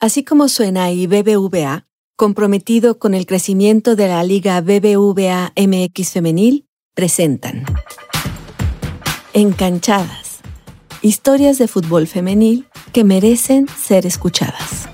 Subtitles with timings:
[0.00, 6.68] Así como suena y BBVA, comprometido con el crecimiento de la Liga BBVA MX Femenil,
[6.94, 7.64] presentan
[9.32, 10.38] Encanchadas.
[11.02, 14.88] Historias de fútbol femenil que merecen ser escuchadas.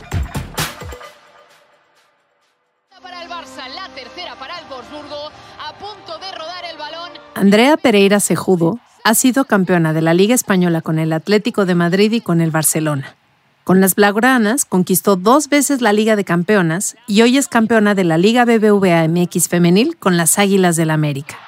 [7.35, 12.11] Andrea Pereira Cejudo ha sido campeona de la Liga Española con el Atlético de Madrid
[12.13, 13.19] y con el Barcelona.
[13.65, 18.05] Con las Blaugranas conquistó dos veces la Liga de Campeonas y hoy es campeona de
[18.05, 21.39] la Liga BBVA MX Femenil con las Águilas del la América.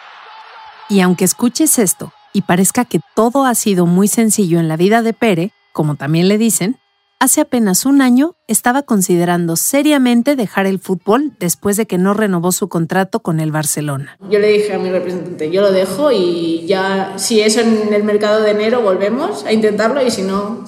[0.89, 5.03] Y aunque escuches esto y parezca que todo ha sido muy sencillo en la vida
[5.03, 6.79] de Pere, como también le dicen,
[7.21, 12.51] hace apenas un año estaba considerando seriamente dejar el fútbol después de que no renovó
[12.51, 14.17] su contrato con el Barcelona.
[14.31, 18.05] Yo le dije a mi representante, yo lo dejo y ya, si eso en el
[18.05, 20.65] mercado de enero volvemos a intentarlo y si no,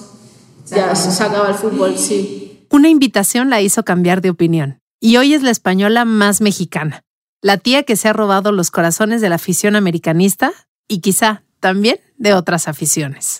[0.69, 2.65] ya se acaba el fútbol, sí.
[2.69, 7.03] Una invitación la hizo cambiar de opinión y hoy es la española más mexicana,
[7.41, 10.51] la tía que se ha robado los corazones de la afición americanista
[10.87, 13.39] y quizá también de otras aficiones.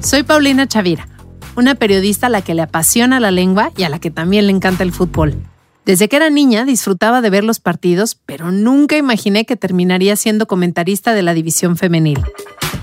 [0.00, 1.08] Soy Paulina Chavira
[1.56, 4.52] una periodista a la que le apasiona la lengua y a la que también le
[4.52, 5.36] encanta el fútbol.
[5.84, 10.46] Desde que era niña disfrutaba de ver los partidos, pero nunca imaginé que terminaría siendo
[10.46, 12.22] comentarista de la división femenil.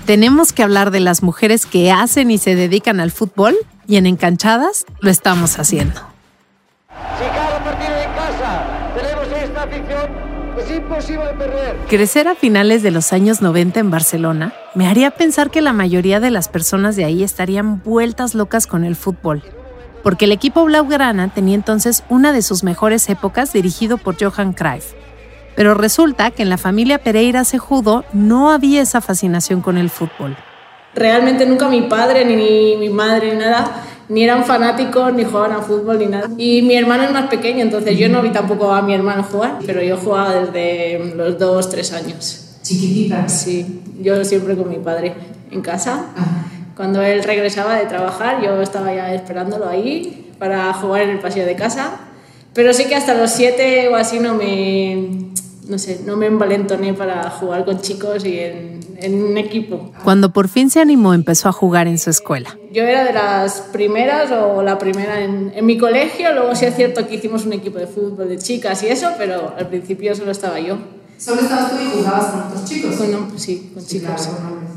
[0.06, 3.56] Tenemos que hablar de las mujeres que hacen y se dedican al fútbol
[3.88, 6.00] y en Encanchadas lo estamos haciendo.
[7.18, 10.10] Si cada partido en casa tenemos esta afición,
[10.58, 11.76] es imposible perder.
[11.88, 16.20] Crecer a finales de los años 90 en Barcelona me haría pensar que la mayoría
[16.20, 19.42] de las personas de ahí estarían vueltas locas con el fútbol,
[20.02, 24.92] porque el equipo Blaugrana tenía entonces una de sus mejores épocas dirigido por Johan Cruyff.
[25.54, 30.36] Pero resulta que en la familia Pereira Cejudo no había esa fascinación con el fútbol.
[30.94, 35.62] Realmente nunca mi padre ni mi madre ni nada ni eran fanáticos, ni jugaban a
[35.62, 36.28] fútbol, ni nada.
[36.36, 39.58] Y mi hermano es más pequeño, entonces yo no vi tampoco a mi hermano jugar,
[39.64, 42.58] pero yo jugaba desde los dos, tres años.
[42.62, 43.28] ¿Chiquitita?
[43.28, 45.14] Sí, yo siempre con mi padre
[45.50, 46.06] en casa.
[46.76, 51.46] Cuando él regresaba de trabajar, yo estaba ya esperándolo ahí para jugar en el pasillo
[51.46, 52.00] de casa.
[52.54, 55.30] Pero sí que hasta los siete o así no me,
[55.68, 59.92] no sé, no me envalentoné para jugar con chicos y en, en, un equipo.
[60.04, 62.58] Cuando por fin se animó, empezó a jugar en su escuela.
[62.72, 66.76] Yo era de las primeras o la primera en, en mi colegio, luego sí es
[66.76, 70.30] cierto que hicimos un equipo de fútbol de chicas y eso, pero al principio solo
[70.30, 70.76] estaba yo.
[71.16, 72.96] ¿Solo estabas tú y jugabas con otros chicos?
[73.36, 74.28] sí, con chicos,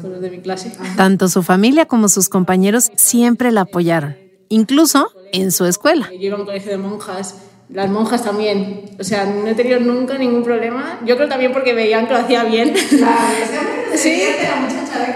[0.05, 0.71] con los de mi clase.
[0.95, 4.15] Tanto su familia como sus compañeros siempre la apoyaron,
[4.49, 6.09] incluso en su escuela.
[6.11, 7.35] Yo iba a un colegio de monjas
[7.69, 8.91] las monjas también.
[8.99, 10.99] O sea, no he tenido nunca ningún problema.
[11.03, 12.73] Yo creo también porque veían que lo hacía bien.
[12.89, 14.21] Claro, sí.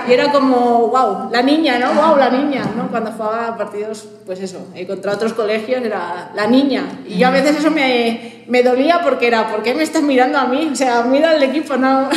[0.07, 1.94] Y era como, wow, la niña, ¿no?
[1.94, 2.89] Wow, la niña, ¿no?
[2.89, 7.01] Cuando jugaba partidos, pues eso, eh, contra otros colegios era la niña.
[7.07, 10.39] Y yo a veces eso me, me dolía porque era, ¿por qué me estás mirando
[10.39, 10.69] a mí?
[10.71, 12.09] O sea, mira al equipo, no,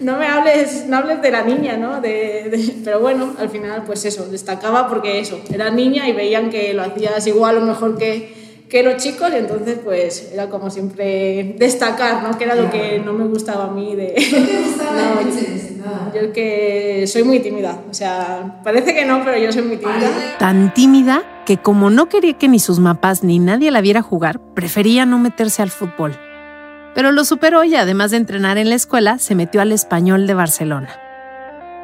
[0.00, 2.00] no me hables, no hables de la niña, ¿no?
[2.00, 6.74] De, pero bueno, al final, pues eso, destacaba porque eso, era niña y veían que
[6.74, 8.40] lo hacías igual o mejor que
[8.70, 12.38] que los chicos y entonces pues era como siempre destacar, ¿no?
[12.38, 14.14] Que era lo que no me gustaba a mí de...
[14.14, 14.92] ¿No te gustaba
[16.14, 19.76] no, Yo que soy muy tímida, o sea, parece que no, pero yo soy muy
[19.76, 20.36] tímida.
[20.38, 24.40] Tan tímida que como no quería que ni sus papás ni nadie la viera jugar,
[24.54, 26.16] prefería no meterse al fútbol.
[26.94, 30.34] Pero lo superó y además de entrenar en la escuela, se metió al español de
[30.34, 30.88] Barcelona.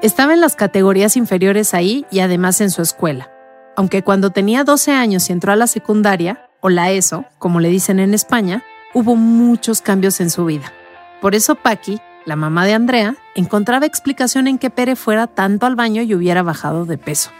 [0.02, 3.30] Estaba en las categorías inferiores ahí y además en su escuela.
[3.76, 7.68] Aunque cuando tenía 12 años y entró a la secundaria, o la ESO, como le
[7.68, 10.72] dicen en España, hubo muchos cambios en su vida.
[11.20, 15.76] Por eso Paqui, la mamá de Andrea, encontraba explicación en que Pere fuera tanto al
[15.76, 17.30] baño y hubiera bajado de peso.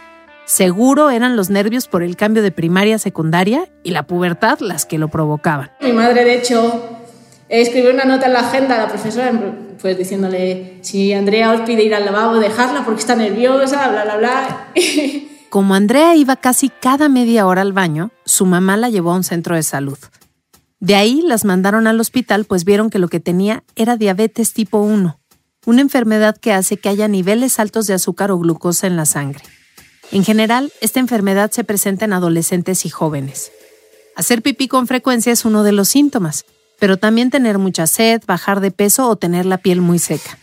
[0.45, 4.85] Seguro eran los nervios por el cambio de primaria a secundaria y la pubertad las
[4.85, 5.71] que lo provocaban.
[5.81, 6.96] Mi madre, de hecho,
[7.49, 9.31] escribió una nota en la agenda a la profesora,
[9.81, 14.17] pues diciéndole, si Andrea os pide ir al lavabo, dejarla porque está nerviosa, bla, bla,
[14.17, 14.67] bla.
[15.49, 19.23] Como Andrea iba casi cada media hora al baño, su mamá la llevó a un
[19.23, 19.97] centro de salud.
[20.79, 24.79] De ahí las mandaron al hospital pues vieron que lo que tenía era diabetes tipo
[24.79, 25.19] 1,
[25.65, 29.43] una enfermedad que hace que haya niveles altos de azúcar o glucosa en la sangre.
[30.11, 33.51] En general, esta enfermedad se presenta en adolescentes y jóvenes.
[34.15, 36.45] Hacer pipí con frecuencia es uno de los síntomas,
[36.79, 40.37] pero también tener mucha sed, bajar de peso o tener la piel muy seca.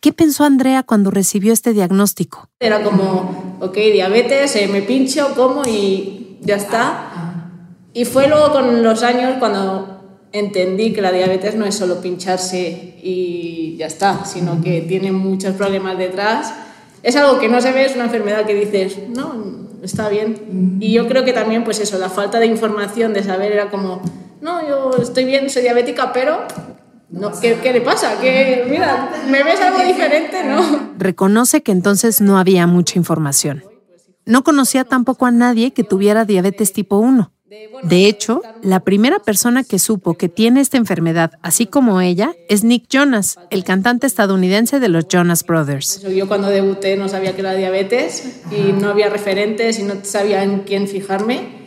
[0.00, 2.48] ¿Qué pensó Andrea cuando recibió este diagnóstico?
[2.58, 7.50] Era como, ok, diabetes, eh, me pincho, como y ya está.
[7.92, 10.00] Y fue luego con los años cuando
[10.32, 15.54] entendí que la diabetes no es solo pincharse y ya está, sino que tiene muchos
[15.54, 16.54] problemas detrás.
[17.02, 20.78] Es algo que no se ve, es una enfermedad que dices, no, está bien.
[20.80, 24.02] Y yo creo que también, pues eso, la falta de información, de saber, era como,
[24.40, 26.40] no, yo estoy bien, soy diabética, pero
[27.10, 28.20] no, ¿qué, ¿qué, le pasa?
[28.20, 30.44] ¿Qué, mira, ¿me ves algo diferente?
[30.44, 30.92] No.
[30.96, 33.64] Reconoce que entonces no había mucha información.
[34.26, 37.32] No conocía tampoco a nadie que tuviera diabetes tipo 1.
[37.82, 42.62] De hecho, la primera persona que supo que tiene esta enfermedad, así como ella, es
[42.62, 46.00] Nick Jonas, el cantante estadounidense de los Jonas Brothers.
[46.02, 50.44] Yo cuando debuté no sabía que era diabetes y no había referentes y no sabía
[50.44, 51.59] en quién fijarme.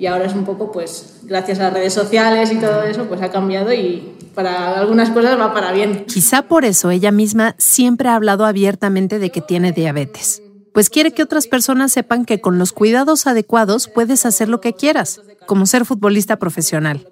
[0.00, 3.22] Y ahora es un poco, pues, gracias a las redes sociales y todo eso, pues
[3.22, 6.06] ha cambiado y para algunas cosas va para bien.
[6.06, 10.42] Quizá por eso ella misma siempre ha hablado abiertamente de que tiene diabetes
[10.72, 14.72] pues quiere que otras personas sepan que con los cuidados adecuados puedes hacer lo que
[14.72, 17.08] quieras, como ser futbolista profesional.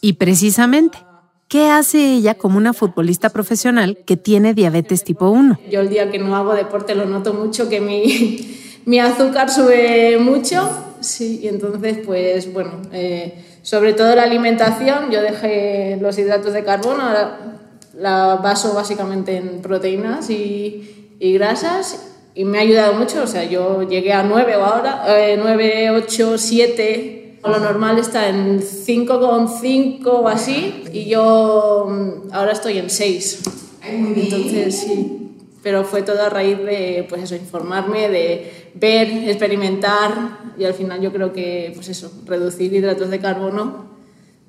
[0.00, 0.98] Y precisamente,
[1.48, 5.58] ¿qué hace ella como una futbolista profesional que tiene diabetes tipo 1?
[5.70, 10.18] Yo el día que no hago deporte lo noto mucho, que mi, mi azúcar sube
[10.18, 10.68] mucho,
[11.00, 16.64] sí, y entonces pues bueno, eh, sobre todo la alimentación, yo dejé los hidratos de
[16.64, 17.04] carbono,
[17.94, 22.08] la baso básicamente en proteínas y, y grasas
[22.38, 23.24] y me ha ayudado mucho.
[23.24, 27.38] O sea, yo llegué a 9 o ahora, eh, 9, 8, 7.
[27.42, 33.42] Lo normal está en 5,5 o así y yo mm, ahora estoy en 6.
[33.82, 35.14] Entonces, sí.
[35.64, 41.00] Pero fue todo a raíz de, pues eso, informarme, de ver, experimentar y al final
[41.00, 43.88] yo creo que, pues eso, reducir hidratos de carbono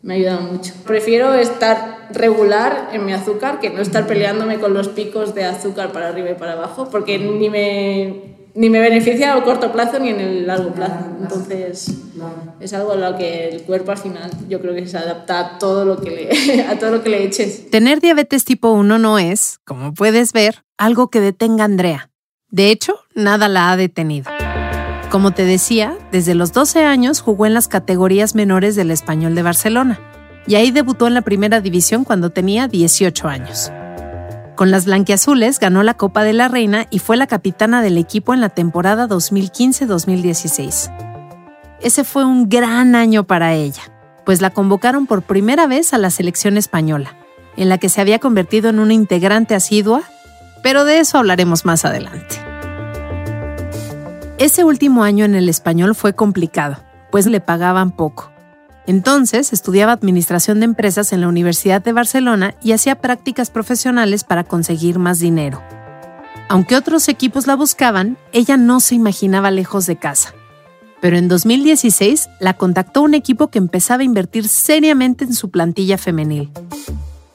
[0.02, 0.74] me ha ayudado mucho.
[0.86, 5.92] Prefiero estar regular en mi azúcar que no estar peleándome con los picos de azúcar
[5.92, 10.10] para arriba y para abajo, porque ni me, ni me beneficia a corto plazo ni
[10.10, 11.06] en el largo plazo.
[11.22, 11.92] Entonces,
[12.60, 15.60] es algo a lo que el cuerpo al final yo creo que se adapta a
[15.60, 17.70] todo lo que le, a todo lo que le eches.
[17.70, 22.09] Tener diabetes tipo 1 no es, como puedes ver, algo que detenga a Andrea.
[22.52, 24.32] De hecho, nada la ha detenido.
[25.12, 29.44] Como te decía, desde los 12 años jugó en las categorías menores del Español de
[29.44, 30.00] Barcelona
[30.48, 33.72] y ahí debutó en la primera división cuando tenía 18 años.
[34.56, 38.34] Con las blanquiazules ganó la Copa de la Reina y fue la capitana del equipo
[38.34, 40.92] en la temporada 2015-2016.
[41.82, 43.84] Ese fue un gran año para ella,
[44.26, 47.16] pues la convocaron por primera vez a la selección española,
[47.58, 50.02] en la que se había convertido en una integrante asidua,
[50.62, 52.38] pero de eso hablaremos más adelante.
[54.38, 56.78] Ese último año en el español fue complicado,
[57.12, 58.32] pues le pagaban poco.
[58.88, 64.44] Entonces estudiaba Administración de Empresas en la Universidad de Barcelona y hacía prácticas profesionales para
[64.44, 65.62] conseguir más dinero.
[66.48, 70.34] Aunque otros equipos la buscaban, ella no se imaginaba lejos de casa.
[71.02, 75.98] Pero en 2016 la contactó un equipo que empezaba a invertir seriamente en su plantilla
[75.98, 76.50] femenil,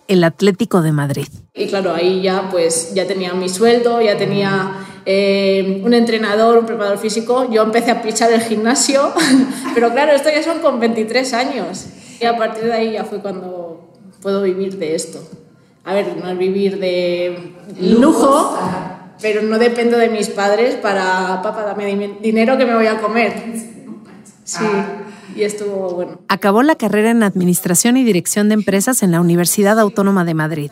[0.08, 1.28] el Atlético de Madrid.
[1.54, 6.66] Y claro, ahí ya pues ya tenía mi sueldo, ya tenía eh, un entrenador, un
[6.66, 7.50] preparador físico.
[7.50, 9.12] Yo empecé a pichar el gimnasio,
[9.74, 11.86] pero claro, esto ya son con 23 años.
[12.20, 13.92] Y a partir de ahí ya fue cuando
[14.22, 15.22] puedo vivir de esto.
[15.84, 18.58] A ver, no es vivir de lujo,
[19.20, 23.34] pero no dependo de mis padres para, papá, dame dinero que me voy a comer.
[24.44, 24.64] Sí,
[25.34, 26.20] y estuvo bueno.
[26.28, 30.70] Acabó la carrera en Administración y Dirección de Empresas en la Universidad Autónoma de Madrid.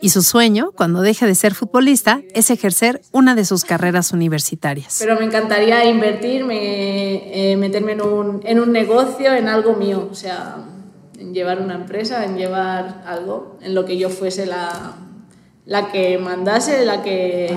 [0.00, 4.96] Y su sueño, cuando deje de ser futbolista, es ejercer una de sus carreras universitarias.
[4.98, 10.14] Pero me encantaría invertirme, eh, meterme en un, en un negocio, en algo mío, o
[10.16, 10.56] sea,
[11.18, 14.96] en llevar una empresa, en llevar algo, en lo que yo fuese la,
[15.66, 17.56] la que mandase, la que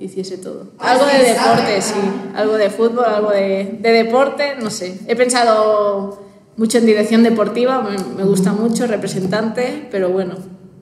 [0.00, 0.68] hiciese todo.
[0.78, 2.00] Algo de deporte, sí,
[2.34, 4.98] algo de fútbol, algo de, de deporte, no sé.
[5.06, 6.22] He pensado
[6.56, 10.36] mucho en dirección deportiva, me, me gusta mucho, representante, pero bueno,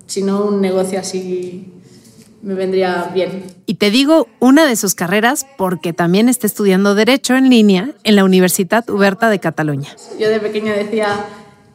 [0.07, 1.73] si no un negocio así
[2.43, 3.45] me vendría bien.
[3.67, 8.17] Y te digo una de sus carreras porque también está estudiando Derecho en línea en
[8.17, 9.91] la Universidad Huberta de Cataluña.
[10.19, 11.09] Yo de pequeña decía,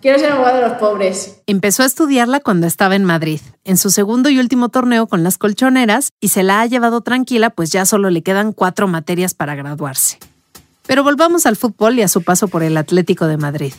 [0.04, 1.38] quiero ser abogado de los pobres.
[1.48, 5.38] Empezó a estudiarla cuando estaba en Madrid, en su segundo y último torneo con las
[5.38, 9.56] colchoneras, y se la ha llevado tranquila, pues ya solo le quedan cuatro materias para
[9.56, 10.20] graduarse.
[10.86, 13.74] Pero volvamos al fútbol y a su paso por el Atlético de Madrid.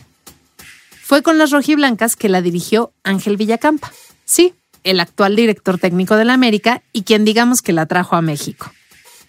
[1.03, 3.91] Fue con las rojiblancas que la dirigió Ángel Villacampa.
[4.25, 8.23] Sí, el actual director técnico de la América y quien digamos que la trajo a
[8.23, 8.71] México.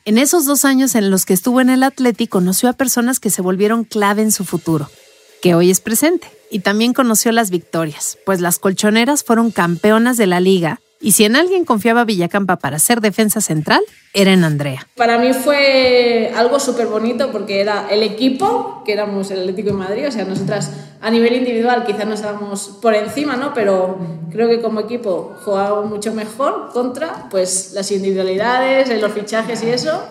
[0.07, 3.29] En esos dos años en los que estuvo en el Atlético conoció a personas que
[3.29, 4.88] se volvieron clave en su futuro,
[5.47, 10.26] que hoy es presente, y también conoció las victorias, pues las colchoneras fueron campeonas de
[10.26, 13.81] la liga y si en alguien confiaba Villacampa para ser defensa central,
[14.12, 14.88] era en Andrea.
[14.97, 19.76] Para mí fue algo súper bonito porque era el equipo, que éramos el Atlético de
[19.76, 23.55] Madrid, o sea, nosotras a nivel individual quizás no estábamos por encima, ¿no?
[23.55, 23.99] Pero
[24.33, 30.03] creo que como equipo jugábamos mucho mejor contra pues las individualidades, los fichajes y eso.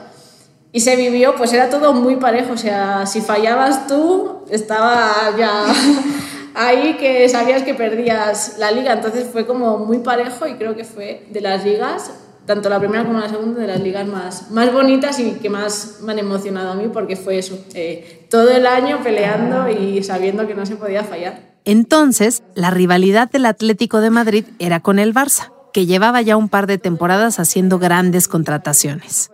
[0.75, 5.63] Y se vivió, pues era todo muy parejo, o sea, si fallabas tú, estaba ya
[6.53, 10.83] ahí que sabías que perdías la liga, entonces fue como muy parejo y creo que
[10.83, 12.11] fue de las ligas,
[12.45, 15.99] tanto la primera como la segunda, de las ligas más, más bonitas y que más
[16.01, 20.45] me han emocionado a mí porque fue eso, eh, todo el año peleando y sabiendo
[20.45, 21.39] que no se podía fallar.
[21.63, 26.49] Entonces, la rivalidad del Atlético de Madrid era con el Barça, que llevaba ya un
[26.49, 29.31] par de temporadas haciendo grandes contrataciones.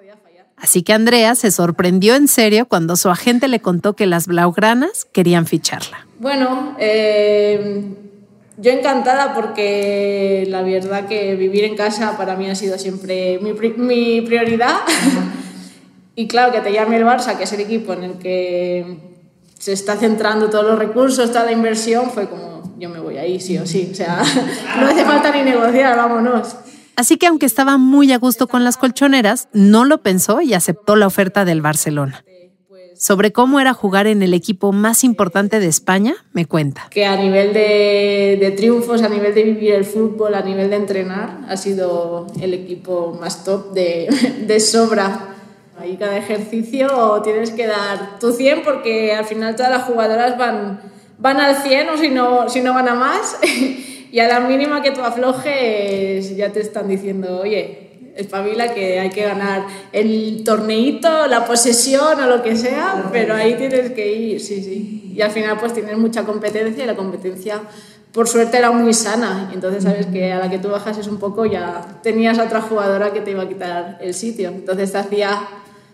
[0.62, 5.06] Así que Andrea se sorprendió en serio cuando su agente le contó que las Blaugranas
[5.12, 6.06] querían ficharla.
[6.20, 7.84] Bueno, eh,
[8.58, 13.54] yo encantada porque la verdad que vivir en casa para mí ha sido siempre mi,
[13.54, 14.82] mi prioridad.
[16.16, 18.98] y claro, que te llame el Barça, que es el equipo en el que
[19.58, 23.40] se está centrando todos los recursos, toda la inversión, fue como, yo me voy ahí,
[23.40, 23.90] sí o sí.
[23.92, 24.22] O sea,
[24.80, 26.56] no hace falta ni negociar, vámonos.
[27.02, 30.96] Así que aunque estaba muy a gusto con las colchoneras, no lo pensó y aceptó
[30.96, 32.24] la oferta del Barcelona.
[32.96, 36.86] Sobre cómo era jugar en el equipo más importante de España, me cuenta.
[36.92, 41.40] Que a nivel de, triunfos, a nivel de vivir el fútbol, a nivel de entrenar,
[41.50, 45.38] ha sido el equipo más top de, sobra.
[45.80, 50.82] Ahí cada ejercicio tienes que dar tu 100 porque al final todas las jugadoras van,
[51.18, 53.38] van al 100 o si no, si no van a más.
[54.12, 59.10] Y a la mínima que tú aflojes, ya te están diciendo, oye, espabila que hay
[59.10, 64.42] que ganar el torneito, la posesión o lo que sea, pero ahí tienes que ir,
[64.42, 65.14] sí, sí.
[65.16, 67.62] Y al final pues tienes mucha competencia y la competencia
[68.12, 69.50] por suerte era muy sana.
[69.54, 72.62] Entonces sabes que a la que tú bajas es un poco ya tenías a otra
[72.62, 74.50] jugadora que te iba a quitar el sitio.
[74.50, 75.48] Entonces te hacía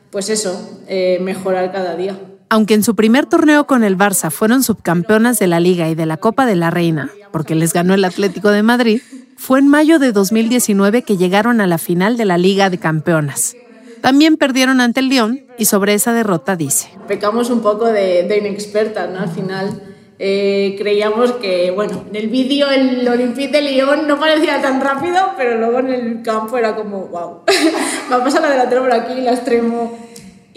[0.10, 2.18] pues eso, eh, mejorar cada día.
[2.50, 6.06] Aunque en su primer torneo con el Barça fueron subcampeonas de la Liga y de
[6.06, 9.02] la Copa de la Reina, porque les ganó el Atlético de Madrid,
[9.36, 13.56] fue en mayo de 2019 que llegaron a la final de la Liga de Campeonas.
[14.02, 16.90] También perdieron ante el Lyon y sobre esa derrota dice.
[17.08, 19.20] Pecamos un poco de, de inexpertas, ¿no?
[19.20, 19.82] Al final
[20.18, 25.34] eh, creíamos que, bueno, en el vídeo el Olympique de Lyon no parecía tan rápido,
[25.36, 27.42] pero luego en el campo era como, wow,
[28.10, 30.07] vamos a la delantera por aquí, la extremo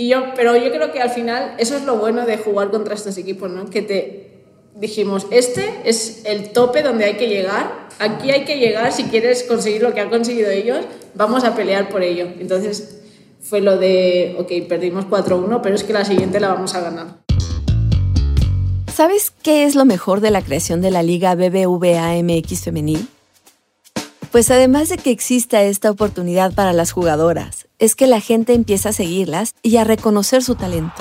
[0.00, 2.95] y yo, pero yo creo que al final eso es lo bueno de jugar contra
[2.95, 3.69] estos equipos, ¿no?
[3.69, 4.30] Que te
[4.75, 9.42] dijimos, este es el tope donde hay que llegar, aquí hay que llegar si quieres
[9.42, 12.28] conseguir lo que han conseguido ellos, vamos a pelear por ello.
[12.40, 13.02] Entonces
[13.42, 17.19] fue lo de, ok, perdimos 4-1, pero es que la siguiente la vamos a ganar.
[18.90, 23.07] ¿Sabes qué es lo mejor de la creación de la Liga BBVA MX Femenil?
[24.33, 28.90] Pues además de que exista esta oportunidad para las jugadoras, es que la gente empieza
[28.90, 30.94] a seguirlas y a reconocer su talento.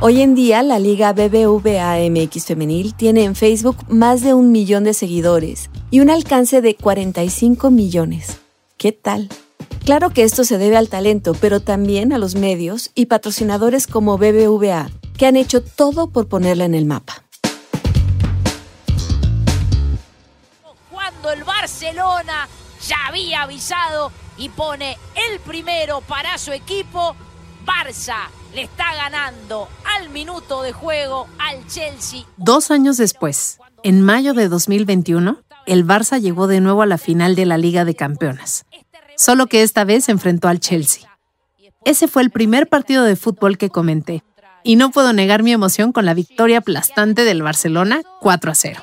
[0.00, 4.84] Hoy en día, la Liga BBVA MX Femenil tiene en Facebook más de un millón
[4.84, 8.40] de seguidores y un alcance de 45 millones.
[8.76, 9.28] ¿Qué tal?
[9.84, 14.18] Claro que esto se debe al talento, pero también a los medios y patrocinadores como
[14.18, 17.22] BBVA, que han hecho todo por ponerla en el mapa.
[20.90, 22.48] Cuando el Barcelona
[22.86, 24.98] ya había avisado y pone
[25.30, 27.16] el primero para su equipo.
[27.64, 32.24] Barça le está ganando al minuto de juego al Chelsea.
[32.36, 37.34] Dos años después, en mayo de 2021, el Barça llegó de nuevo a la final
[37.36, 38.66] de la Liga de Campeonas,
[39.16, 41.08] solo que esta vez se enfrentó al Chelsea.
[41.84, 44.22] Ese fue el primer partido de fútbol que comenté,
[44.62, 48.82] y no puedo negar mi emoción con la victoria aplastante del Barcelona 4 a 0.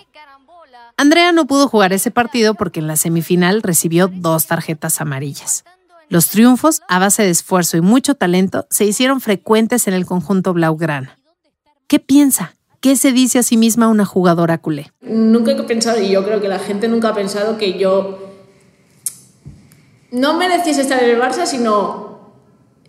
[1.01, 5.63] Andrea no pudo jugar ese partido porque en la semifinal recibió dos tarjetas amarillas.
[6.09, 10.53] Los triunfos, a base de esfuerzo y mucho talento, se hicieron frecuentes en el conjunto
[10.53, 11.17] Blaugrana.
[11.87, 12.53] ¿Qué piensa?
[12.81, 14.91] ¿Qué se dice a sí misma una jugadora culé?
[15.01, 18.19] Nunca he pensado, y yo creo que la gente nunca ha pensado que yo
[20.11, 22.29] no mereciese estar en el Barça, sino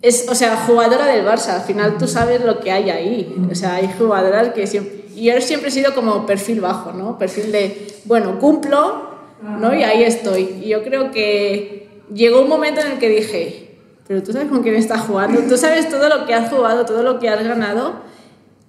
[0.03, 1.55] es, o sea, jugadora del Barça.
[1.55, 3.47] Al final tú sabes lo que hay ahí.
[3.51, 7.17] O sea, hay jugadoras que siempre y yo siempre he sido como perfil bajo, ¿no?
[7.17, 9.73] Perfil de, bueno, cumplo, ¿no?
[9.75, 10.61] Y ahí estoy.
[10.63, 13.77] Y yo creo que llegó un momento en el que dije,
[14.07, 17.03] pero tú sabes con quién estás jugando, tú sabes todo lo que has jugado, todo
[17.03, 17.93] lo que has ganado.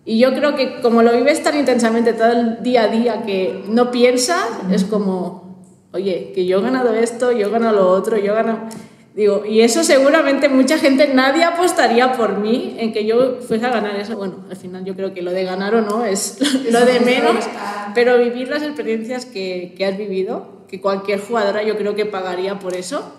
[0.05, 3.65] Y yo creo que como lo vives tan intensamente todo el día a día que
[3.69, 8.19] no piensas, es como, oye, que yo he ganado esto, yo he ganado lo otro,
[8.19, 8.59] yo he ganado...
[9.15, 13.71] Digo, y eso seguramente mucha gente, nadie apostaría por mí en que yo fuese a
[13.71, 14.17] ganar eso.
[14.17, 16.39] Bueno, al final yo creo que lo de ganar o no es
[16.73, 17.45] lo de menos,
[17.95, 22.59] pero vivir las experiencias que, que has vivido, que cualquier jugadora yo creo que pagaría
[22.59, 23.15] por eso,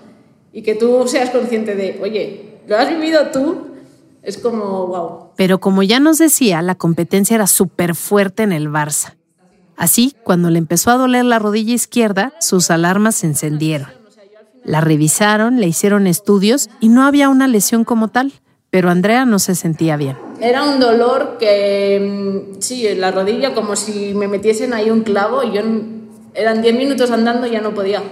[0.52, 3.68] y que tú seas consciente de, oye, lo has vivido tú,
[4.22, 5.30] es como, wow.
[5.38, 9.16] Pero como ya nos decía, la competencia era súper fuerte en el Barça.
[9.78, 14.05] Así, cuando le empezó a doler la rodilla izquierda, sus alarmas se encendieron.
[14.66, 18.34] La revisaron, le hicieron estudios y no había una lesión como tal,
[18.72, 20.18] pero Andrea no se sentía bien.
[20.42, 25.02] Era un dolor que, mm, sí, en la rodilla, como si me metiesen ahí un
[25.02, 25.62] clavo y yo,
[26.34, 28.04] eran 10 minutos andando y ya no podía.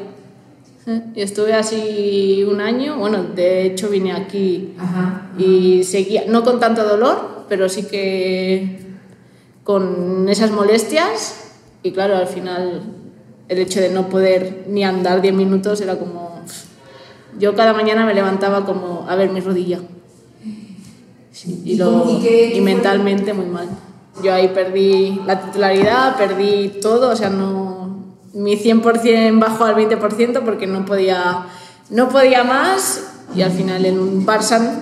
[1.16, 5.30] Y estuve así un año, bueno, de hecho vine aquí Ajá.
[5.38, 8.80] y seguía, no con tanto dolor, pero sí que
[9.64, 11.52] con esas molestias
[11.84, 12.82] y claro, al final
[13.48, 16.33] el hecho de no poder ni andar 10 minutos era como...
[17.40, 19.80] Yo cada mañana me levantaba como a ver mi rodilla.
[21.32, 23.68] Sí, y, ¿Y lo- y qué- mentalmente muy mal.
[24.24, 27.74] Yo ahí perdí la titularidad, perdí todo, o sea, no
[28.34, 31.46] mi 100% bajó al 20% porque no podía,
[31.90, 33.04] no podía más
[33.36, 34.82] y al final en un Barça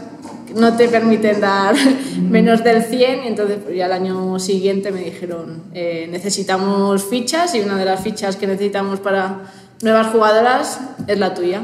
[0.55, 1.75] no te permiten dar
[2.29, 7.55] menos del 100 y entonces pues, ya el año siguiente me dijeron eh, necesitamos fichas
[7.55, 9.43] y una de las fichas que necesitamos para
[9.81, 11.61] nuevas jugadoras es la tuya.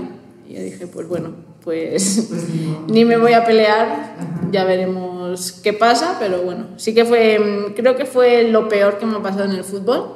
[0.48, 1.32] Y yo dije, pues bueno,
[1.63, 2.30] pues
[2.88, 4.16] ni me voy a pelear,
[4.51, 8.98] ya veremos qué pasa, pero bueno, sí que fue, mm, creo que fue lo peor
[8.98, 10.13] que me ha pasado en el fútbol.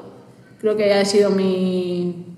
[0.59, 2.37] Creo que ha sido mi,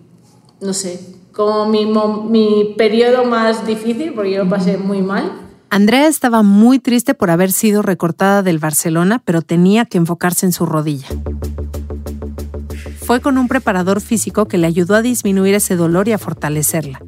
[0.61, 0.99] no sé,
[1.33, 5.31] como mi, mi periodo más difícil, porque yo lo pasé muy mal.
[5.69, 10.51] Andrea estaba muy triste por haber sido recortada del Barcelona, pero tenía que enfocarse en
[10.51, 11.07] su rodilla.
[13.05, 17.01] Fue con un preparador físico que le ayudó a disminuir ese dolor y a fortalecerla.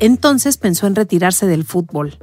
[0.00, 2.18] Entonces pensó en retirarse del fútbol,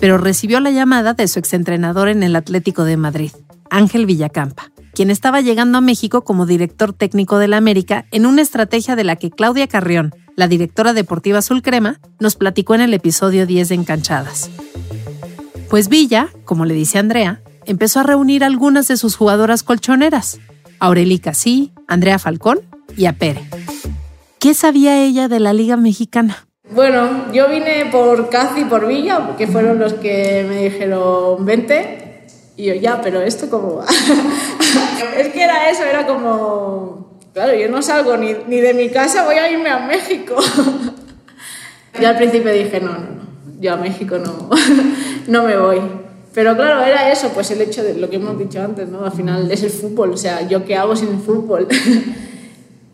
[0.00, 3.30] pero recibió la llamada de su exentrenador en el Atlético de Madrid,
[3.70, 8.96] Ángel Villacampa, quien estaba llegando a México como director técnico del América en una estrategia
[8.96, 13.46] de la que Claudia Carrión, la directora deportiva azul crema, nos platicó en el episodio
[13.46, 14.50] 10 de Encanchadas.
[15.70, 20.40] Pues Villa, como le dice Andrea, empezó a reunir algunas de sus jugadoras colchoneras,
[20.80, 21.22] Aureli
[21.86, 22.60] Andrea Falcón
[22.96, 23.48] y a Pere.
[24.40, 26.48] ¿Qué sabía ella de la Liga Mexicana?
[26.70, 32.26] Bueno, yo vine por Caz y por Villa, que fueron los que me dijeron, vente.
[32.56, 33.76] Y yo, ya, pero esto como...
[33.76, 33.86] va?".
[35.18, 37.18] es que era eso, era como...
[37.34, 40.36] Claro, yo no salgo ni, ni de mi casa, voy a irme a México.
[42.00, 44.48] yo al principio dije, no, no, no, yo a México no,
[45.26, 45.80] no me voy.
[46.32, 49.04] Pero claro, era eso, pues el hecho de lo que hemos dicho antes, ¿no?
[49.04, 51.68] Al final es el fútbol, o sea, ¿yo qué hago sin fútbol?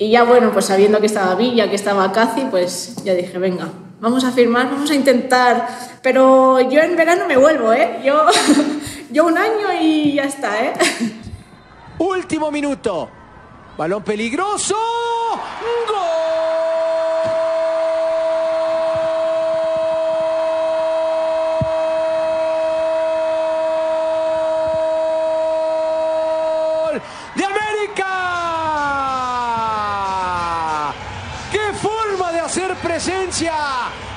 [0.01, 3.69] Y ya bueno, pues sabiendo que estaba Villa, que estaba Casi, pues ya dije, venga,
[4.01, 5.69] vamos a firmar, vamos a intentar.
[6.01, 8.01] Pero yo en verano me vuelvo, ¿eh?
[8.03, 8.25] Yo,
[9.11, 10.73] yo un año y ya está, ¿eh?
[11.99, 13.11] Último minuto.
[13.77, 14.75] Balón peligroso.
[15.87, 16.01] ¡Gol!
[27.35, 28.07] ¡De América!
[31.53, 33.53] ¡Qué forma de hacer presencia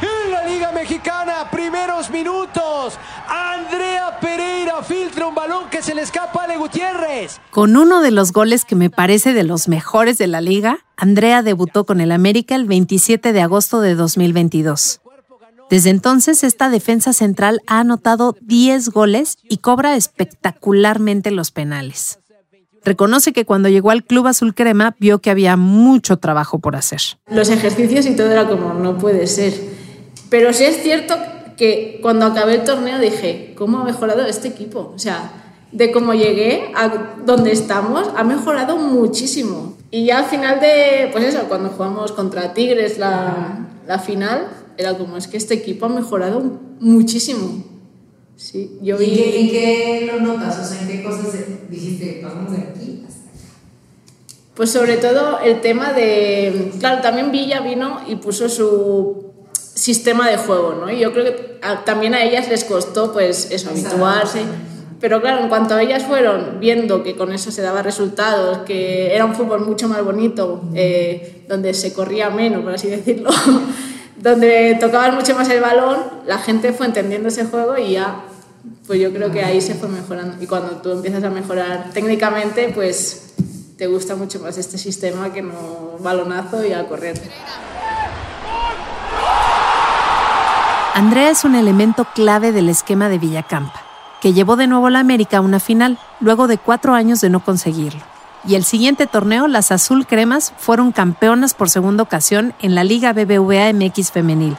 [0.02, 1.50] en la Liga Mexicana!
[1.52, 2.98] Primeros minutos.
[3.28, 7.40] Andrea Pereira filtra un balón que se le escapa a Ale Gutiérrez.
[7.52, 11.44] Con uno de los goles que me parece de los mejores de la liga, Andrea
[11.44, 15.02] debutó con el América el 27 de agosto de 2022.
[15.70, 22.20] Desde entonces, esta defensa central ha anotado 10 goles y cobra espectacularmente los penales.
[22.86, 27.02] Reconoce que cuando llegó al Club Azul Crema vio que había mucho trabajo por hacer.
[27.28, 29.54] Los ejercicios y todo era como, no puede ser.
[30.30, 31.16] Pero sí es cierto
[31.56, 34.92] que cuando acabé el torneo dije, ¿cómo ha mejorado este equipo?
[34.96, 35.32] O sea,
[35.72, 39.78] de cómo llegué a donde estamos, ha mejorado muchísimo.
[39.90, 44.98] Y ya al final de, pues eso, cuando jugamos contra Tigres la, la final, era
[44.98, 47.64] como, es que este equipo ha mejorado muchísimo.
[48.36, 49.16] Sí, yo ¿Y vi...
[49.16, 50.60] qué, en qué lo notas?
[50.60, 51.28] O sea, ¿en qué cosas
[51.70, 53.22] dijiste, pasamos de aquí hasta?
[54.56, 59.24] Pues sobre todo el tema de, claro, también Villa vino y puso su
[59.74, 60.92] sistema de juego, ¿no?
[60.92, 64.42] Y yo creo que a- también a ellas les costó, pues, eso, habituarse.
[65.00, 69.14] Pero claro, en cuanto a ellas fueron viendo que con eso se daba resultados, que
[69.14, 73.30] era un fútbol mucho más bonito, eh, donde se corría menos, por así decirlo,
[74.24, 78.22] donde tocaban mucho más el balón, la gente fue entendiendo ese juego y ya,
[78.88, 80.42] pues yo creo que ahí se fue mejorando.
[80.42, 83.34] Y cuando tú empiezas a mejorar técnicamente, pues
[83.78, 87.22] te gusta mucho más este sistema que no balonazo y a correr.
[90.94, 93.82] Andrea es un elemento clave del esquema de Villacampa,
[94.22, 97.30] que llevó de nuevo a la América a una final, luego de cuatro años de
[97.30, 98.13] no conseguirlo.
[98.46, 103.14] Y el siguiente torneo, las Azul Cremas fueron campeonas por segunda ocasión en la Liga
[103.14, 104.58] BBVA MX Femenil.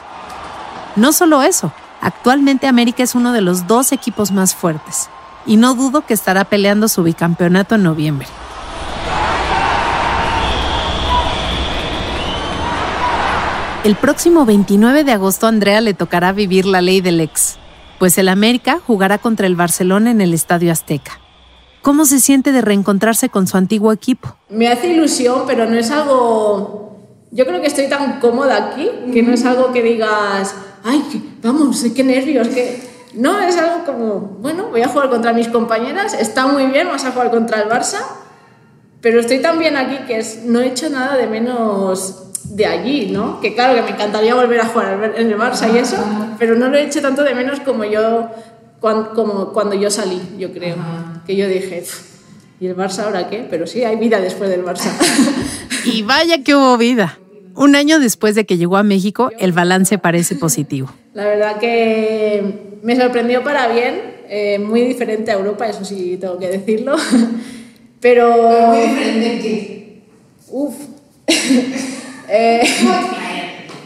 [0.97, 5.11] No solo eso, actualmente América es uno de los dos equipos más fuertes,
[5.44, 8.27] y no dudo que estará peleando su bicampeonato en noviembre.
[13.85, 17.59] El próximo 29 de agosto a Andrea le tocará vivir la ley del ex.
[17.99, 21.20] pues el América jugará contra el Barcelona en el Estadio Azteca.
[21.85, 24.35] ¿Cómo se siente de reencontrarse con su antiguo equipo?
[24.49, 26.97] Me hace ilusión, pero no es algo...
[27.31, 31.03] Yo creo que estoy tan cómoda aquí que no es algo que digas, ay,
[31.42, 32.83] vamos, qué nervios, que...
[33.12, 37.05] No, es algo como, bueno, voy a jugar contra mis compañeras, está muy bien, vas
[37.05, 38.01] a jugar contra el Barça,
[39.03, 43.11] pero estoy tan bien aquí que es, no he hecho nada de menos de allí,
[43.11, 43.42] ¿no?
[43.42, 45.99] Que claro que me encantaría volver a jugar en el Barça y eso,
[46.38, 48.31] pero no lo he hecho tanto de menos como yo
[48.81, 50.77] cuando, como cuando yo salí, yo creo.
[51.26, 51.84] Que yo dije,
[52.60, 53.46] ¿y el Barça ahora qué?
[53.48, 54.90] Pero sí, hay vida después del Barça.
[55.84, 57.18] y vaya que hubo vida.
[57.54, 60.90] Un año después de que llegó a México, el balance parece positivo.
[61.14, 62.42] La verdad que
[62.82, 66.96] me sorprendió para bien, eh, muy diferente a Europa, eso sí tengo que decirlo.
[68.00, 68.68] Pero...
[68.68, 70.02] muy diferente qué?
[70.50, 70.74] Uf.
[72.26, 72.62] Eh,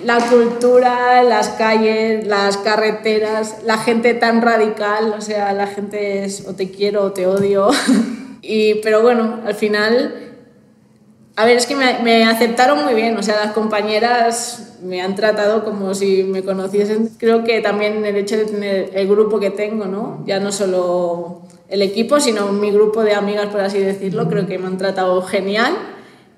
[0.08, 6.48] la cultura, las calles, las carreteras, la gente tan radical, o sea, la gente es
[6.48, 7.68] o te quiero o te odio.
[8.40, 10.14] y, pero bueno, al final,
[11.36, 15.14] a ver, es que me, me, aceptaron muy bien, o sea, las compañeras me han
[15.14, 17.10] tratado como si me conociesen.
[17.18, 20.24] Creo que también el hecho de tener el grupo que tengo, ¿no?
[20.24, 24.58] Ya no solo el equipo, sino mi grupo de amigas, por así decirlo, creo que
[24.58, 25.74] me han tratado genial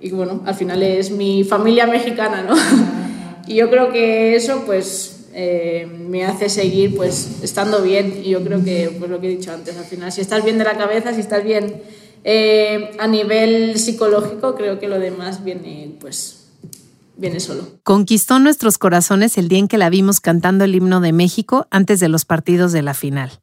[0.00, 2.56] y bueno, al final es mi familia mexicana, ¿no?
[3.46, 8.42] y yo creo que eso pues eh, me hace seguir pues estando bien y yo
[8.42, 10.76] creo que pues lo que he dicho antes, al final si estás bien de la
[10.76, 11.82] cabeza, si estás bien
[12.24, 16.48] eh, a nivel psicológico, creo que lo demás viene pues
[17.16, 17.64] viene solo.
[17.84, 22.00] Conquistó nuestros corazones el día en que la vimos cantando el himno de México antes
[22.00, 23.40] de los partidos de la final.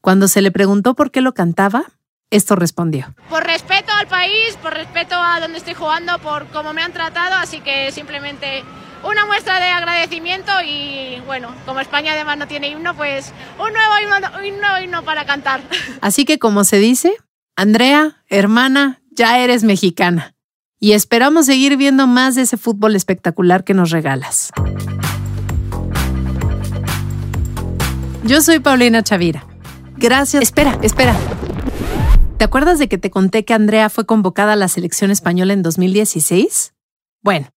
[0.00, 1.84] Cuando se le preguntó por qué lo cantaba,
[2.30, 3.14] esto respondió.
[3.30, 7.34] Por respeto al país, por respeto a donde estoy jugando, por cómo me han tratado,
[7.36, 8.62] así que simplemente
[9.04, 14.80] una muestra de agradecimiento y bueno, como España además no tiene himno, pues un nuevo
[14.80, 15.60] himno, para cantar.
[16.00, 17.12] Así que como se dice,
[17.56, 20.34] Andrea, hermana, ya eres mexicana.
[20.80, 24.52] Y esperamos seguir viendo más de ese fútbol espectacular que nos regalas.
[28.24, 29.44] Yo soy Paulina Chavira.
[29.96, 30.42] Gracias.
[30.42, 31.16] Espera, espera.
[32.36, 35.62] ¿Te acuerdas de que te conté que Andrea fue convocada a la selección española en
[35.62, 36.74] 2016?
[37.22, 37.48] Bueno,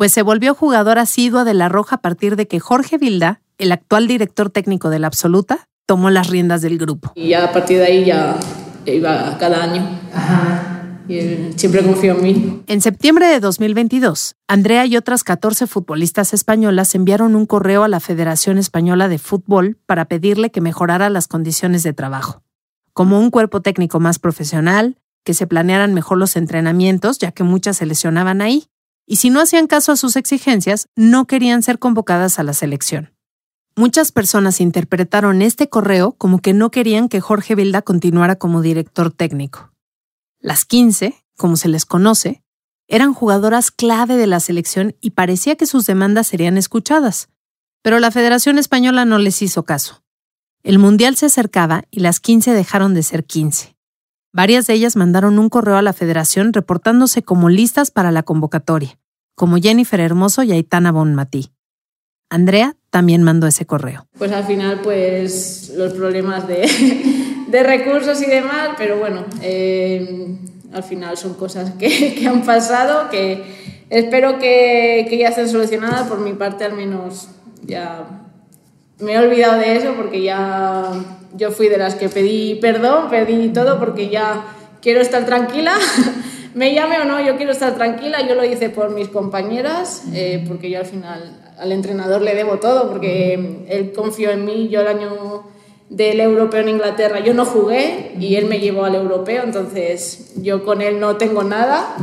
[0.00, 3.70] pues se volvió jugadora asidua de la Roja a partir de que Jorge Vilda, el
[3.70, 7.12] actual director técnico de la Absoluta, tomó las riendas del grupo.
[7.16, 8.40] Y ya a partir de ahí ya
[8.86, 9.86] iba cada año.
[10.14, 11.02] Ajá.
[11.06, 12.62] Y siempre confió en mí.
[12.66, 18.00] En septiembre de 2022, Andrea y otras 14 futbolistas españolas enviaron un correo a la
[18.00, 22.42] Federación Española de Fútbol para pedirle que mejorara las condiciones de trabajo
[22.94, 27.76] como un cuerpo técnico más profesional, que se planearan mejor los entrenamientos, ya que muchas
[27.76, 28.70] se lesionaban ahí,
[29.10, 33.12] y si no hacían caso a sus exigencias, no querían ser convocadas a la selección.
[33.74, 39.10] Muchas personas interpretaron este correo como que no querían que Jorge Vilda continuara como director
[39.10, 39.72] técnico.
[40.38, 42.44] Las 15, como se les conoce,
[42.86, 47.30] eran jugadoras clave de la selección y parecía que sus demandas serían escuchadas,
[47.82, 50.04] pero la Federación Española no les hizo caso.
[50.62, 53.74] El Mundial se acercaba y las 15 dejaron de ser 15.
[54.32, 58.99] Varias de ellas mandaron un correo a la federación reportándose como listas para la convocatoria,
[59.40, 61.50] como Jennifer Hermoso y Aitana Bonmatí.
[62.28, 64.06] Andrea también mandó ese correo.
[64.18, 66.68] Pues al final, pues los problemas de,
[67.62, 70.36] recursos y demás, pero bueno, eh,
[70.74, 73.42] al final son cosas que, han pasado, que
[73.88, 77.28] espero que, que ya estén solucionadas, por mi parte al menos
[77.62, 78.26] ya
[78.98, 80.92] me he olvidado de eso porque ya
[81.34, 84.44] yo fui de las que pedí perdón, pedí todo porque ya
[84.82, 85.76] quiero estar tranquila.
[86.54, 88.26] me llame o no, yo quiero estar tranquila.
[88.26, 92.58] Yo lo hice por mis compañeras, eh, porque yo al final al entrenador le debo
[92.58, 94.68] todo, porque él confió en mí.
[94.68, 95.44] Yo el año
[95.88, 100.64] del europeo en Inglaterra yo no jugué y él me llevó al europeo, entonces yo
[100.64, 101.96] con él no tengo nada.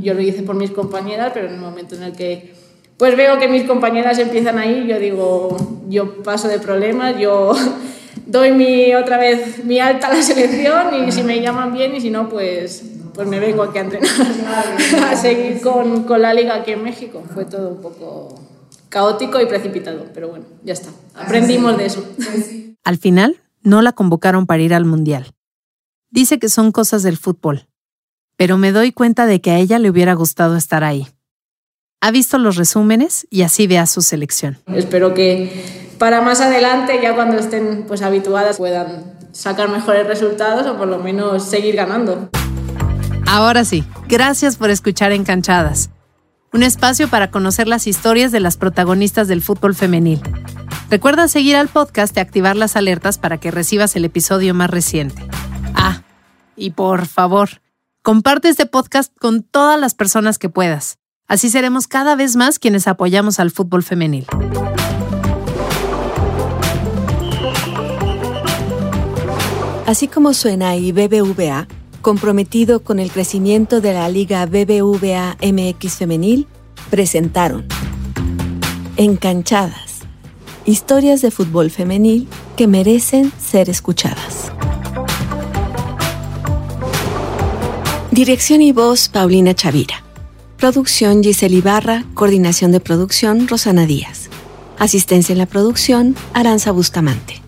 [0.00, 2.52] Yo lo hice por mis compañeras, pero en el momento en el que
[2.96, 5.56] pues veo que mis compañeras empiezan ahí, yo digo,
[5.88, 7.52] yo paso de problemas, yo
[8.26, 12.00] doy mi, otra vez mi alta a la selección y si me llaman bien y
[12.00, 14.10] si no, pues, pues me vengo aquí a entrenar,
[15.10, 17.22] a seguir con, con la liga aquí en México.
[17.32, 18.40] Fue todo un poco
[18.88, 20.90] caótico y precipitado, pero bueno, ya está.
[21.14, 22.04] Aprendimos de eso.
[22.84, 25.32] Al final, no la convocaron para ir al Mundial.
[26.10, 27.66] Dice que son cosas del fútbol,
[28.36, 31.08] pero me doy cuenta de que a ella le hubiera gustado estar ahí
[32.04, 34.58] ha visto los resúmenes y así ve a su selección.
[34.66, 35.50] Espero que
[35.96, 40.98] para más adelante, ya cuando estén pues habituadas, puedan sacar mejores resultados o por lo
[40.98, 42.28] menos seguir ganando.
[43.34, 45.90] Ahora sí, gracias por escuchar Encanchadas,
[46.52, 50.20] un espacio para conocer las historias de las protagonistas del fútbol femenil.
[50.88, 55.20] Recuerda seguir al podcast y activar las alertas para que recibas el episodio más reciente.
[55.74, 56.02] Ah,
[56.54, 57.60] y por favor,
[58.02, 60.98] comparte este podcast con todas las personas que puedas.
[61.26, 64.26] Así seremos cada vez más quienes apoyamos al fútbol femenil.
[69.88, 71.66] Así como suena y BBVA,
[72.04, 76.46] comprometido con el crecimiento de la Liga BBVA MX Femenil,
[76.90, 77.64] presentaron
[78.98, 80.00] Encanchadas,
[80.66, 84.52] historias de fútbol femenil que merecen ser escuchadas.
[88.10, 90.04] Dirección y voz Paulina Chavira.
[90.58, 94.28] Producción Giselle Ibarra, coordinación de producción Rosana Díaz.
[94.78, 97.40] Asistencia en la producción Aranza Bustamante.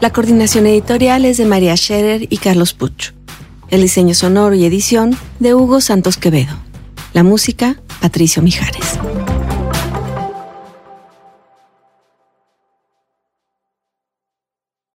[0.00, 3.21] La coordinación editorial es de María Scherer y Carlos Puch.
[3.72, 6.54] El diseño sonoro y edición de Hugo Santos Quevedo.
[7.14, 8.98] La música, Patricio Mijares.